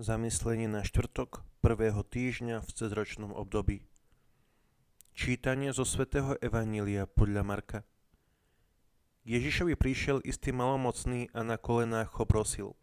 [0.00, 3.84] Zamyslenie na štvrtok prvého týždňa v cezročnom období.
[5.12, 7.78] Čítanie zo svätého Evanília podľa Marka.
[9.28, 12.80] Ježišovi prišiel istý malomocný a na kolenách ho prosil.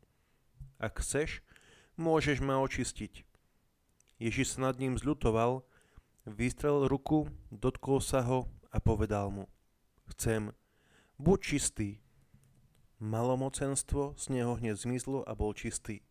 [0.78, 1.42] Ak chceš,
[1.98, 3.26] môžeš ma očistiť.
[4.22, 5.66] Ježiš sa nad ním zľutoval,
[6.30, 9.50] vystrel ruku, dotkol sa ho a povedal mu.
[10.14, 10.54] Chcem,
[11.18, 11.90] buď čistý.
[13.02, 16.06] Malomocenstvo z neho hneď zmizlo a bol čistý.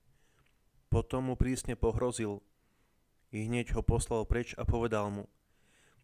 [0.88, 2.42] Potom mu prísne pohrozil.
[3.34, 5.24] I hneď ho poslal preč a povedal mu,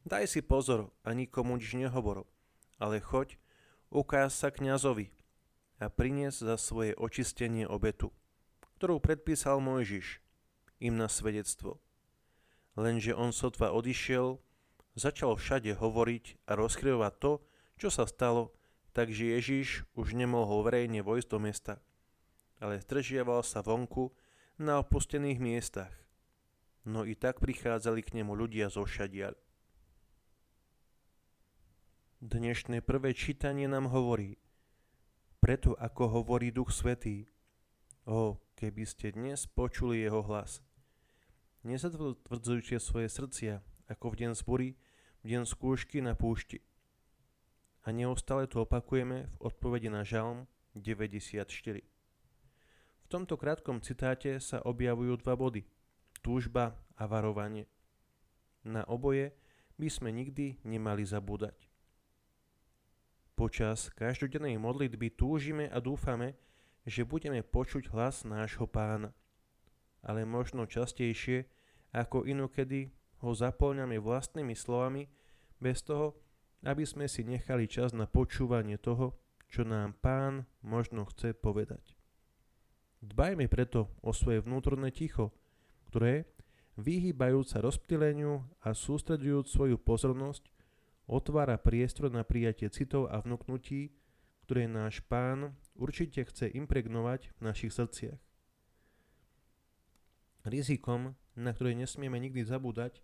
[0.03, 2.27] daj si pozor a nikomu nič nehovor,
[2.83, 3.39] ale choď,
[3.95, 5.15] ukáž sa kňazovi
[5.79, 8.11] a prinies za svoje očistenie obetu,
[8.79, 10.19] ktorú predpísal Mojžiš,
[10.83, 11.79] im na svedectvo.
[12.75, 14.43] Lenže on sotva odišiel,
[14.99, 17.33] začal všade hovoriť a rozkryvať to,
[17.78, 18.51] čo sa stalo,
[18.91, 21.75] takže Ježiš už nemohol verejne vojsť do mesta,
[22.59, 24.11] ale zdržiaval sa vonku
[24.61, 25.92] na opustených miestach.
[26.84, 29.33] No i tak prichádzali k nemu ľudia zo všadiaľ.
[32.22, 34.39] Dnešné prvé čítanie nám hovorí,
[35.42, 37.27] preto ako hovorí Duch Svetý,
[38.06, 40.62] o, keby ste dnes počuli jeho hlas.
[41.66, 44.69] Nezatvrdzujte svoje srdcia, ako v deň zbory,
[45.22, 46.62] v deň skúšky na púšti.
[47.83, 50.47] A neustále to opakujeme v odpovedi na Žalm
[50.78, 51.92] 94
[53.13, 55.69] tomto krátkom citáte sa objavujú dva body.
[56.25, 57.69] Túžba a varovanie.
[58.65, 59.37] Na oboje
[59.77, 61.69] by sme nikdy nemali zabúdať.
[63.37, 66.41] Počas každodennej modlitby túžime a dúfame,
[66.89, 69.13] že budeme počuť hlas nášho pána.
[70.01, 71.45] Ale možno častejšie
[71.93, 75.05] ako inokedy ho zaplňame vlastnými slovami
[75.61, 76.17] bez toho,
[76.65, 79.21] aby sme si nechali čas na počúvanie toho,
[79.53, 82.02] čo nám pán možno chce povedať.
[83.03, 85.35] Dbajme preto o svoje vnútorné ticho,
[85.91, 86.23] ktoré,
[86.79, 90.47] vyhýbajúc sa rozptýleniu a sústredujúc svoju pozornosť,
[91.11, 93.91] otvára priestor na prijatie citov a vnúknutí,
[94.47, 98.23] ktoré náš pán určite chce impregnovať v našich srdciach.
[100.47, 103.03] Rizikom, na ktoré nesmieme nikdy zabúdať,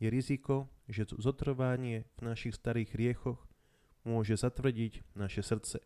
[0.00, 3.40] je riziko, že zotrvanie v našich starých riechoch
[4.04, 5.80] môže zatvrdiť naše srdce.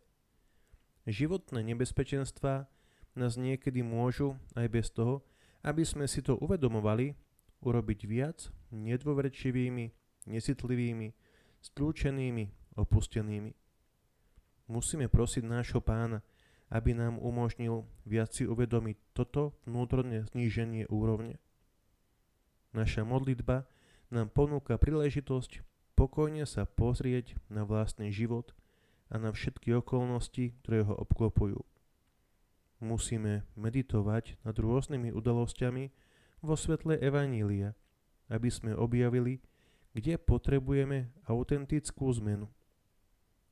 [1.07, 2.67] Životné nebezpečenstvá
[3.15, 5.23] nás niekedy môžu, aj bez toho,
[5.61, 7.13] aby sme si to uvedomovali,
[7.61, 9.85] urobiť viac nedôverčivými,
[10.25, 11.07] necitlivými,
[11.61, 13.53] stľúčenými, opustenými.
[14.71, 16.25] Musíme prosiť nášho pána,
[16.71, 21.37] aby nám umožnil viac si uvedomiť toto vnútorné zníženie úrovne.
[22.71, 23.67] Naša modlitba
[24.09, 25.61] nám ponúka príležitosť
[25.99, 28.55] pokojne sa pozrieť na vlastný život
[29.11, 31.70] a na všetky okolnosti, ktoré ho obklopujú
[32.81, 35.83] musíme meditovať nad rôznymi udalosťami
[36.41, 37.77] vo svetle Evanília,
[38.27, 39.39] aby sme objavili,
[39.93, 42.49] kde potrebujeme autentickú zmenu.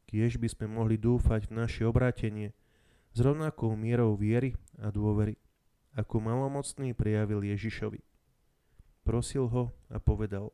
[0.10, 2.58] Kiež by sme mohli dúfať v naše obrátenie
[3.14, 5.38] s rovnakou mierou viery a dôvery,
[5.94, 8.02] ako malomocný prejavil Ježišovi.
[9.06, 10.50] Prosil ho a povedal,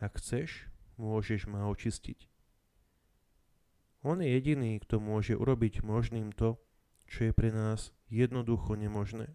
[0.00, 2.28] ak chceš, môžeš ma očistiť.
[4.04, 6.60] On je jediný, kto môže urobiť možným to,
[7.06, 9.34] čo je pre nás jednoducho nemožné.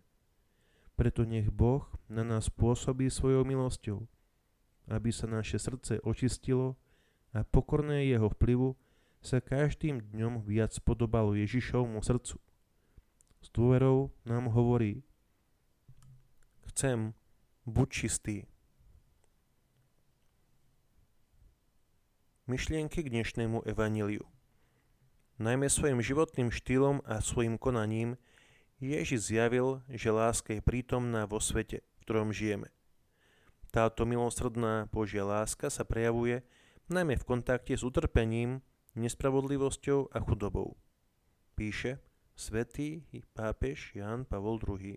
[0.96, 4.06] Preto nech Boh na nás pôsobí svojou milosťou,
[4.92, 6.78] aby sa naše srdce očistilo
[7.32, 8.76] a pokorné jeho vplyvu
[9.24, 12.38] sa každým dňom viac podobalo Ježišovmu srdcu.
[13.42, 15.02] S dôverou nám hovorí,
[16.70, 17.14] chcem,
[17.66, 18.36] buď čistý.
[22.46, 24.28] Myšlienky k dnešnému evaníliu.
[25.42, 28.14] Najmä svojim životným štýlom a svojim konaním
[28.78, 32.70] Ježiš zjavil, že láska je prítomná vo svete, v ktorom žijeme.
[33.74, 36.46] Táto milosrdná Božia láska sa prejavuje
[36.94, 38.62] najmä v kontakte s utrpením,
[38.94, 40.78] nespravodlivosťou a chudobou.
[41.58, 41.98] Píše
[42.38, 43.02] svätý
[43.34, 44.94] pápež Jan Pavol II.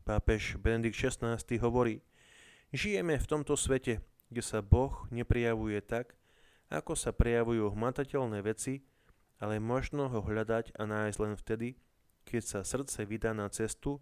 [0.00, 2.00] Pápež Benedikt XVI hovorí,
[2.72, 4.00] žijeme v tomto svete,
[4.32, 6.16] kde sa Boh neprijavuje tak,
[6.70, 8.84] ako sa prejavujú hmatateľné veci,
[9.42, 11.68] ale možno ho hľadať a nájsť len vtedy,
[12.24, 14.00] keď sa srdce vydá na cestu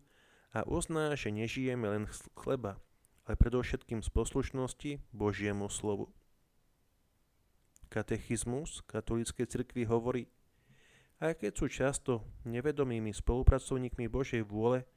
[0.55, 2.05] a uzná, že nežijeme len
[2.39, 2.79] chleba,
[3.27, 6.13] ale predovšetkým z poslušnosti Božiemu slovu.
[7.91, 10.25] Katechizmus katolíckej cirkvi hovorí,
[11.21, 12.13] aj keď sú často
[12.49, 14.89] nevedomými spolupracovníkmi Božej vôle,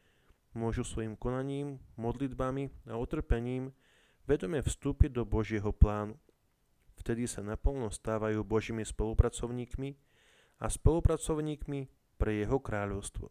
[0.55, 3.75] môžu svojim konaním, modlitbami a utrpením
[4.23, 6.15] vedome vstúpiť do Božieho plánu
[7.05, 9.93] vtedy sa naplno stávajú Božími spolupracovníkmi
[10.57, 11.85] a spolupracovníkmi
[12.17, 13.29] pre jeho kráľovstvo.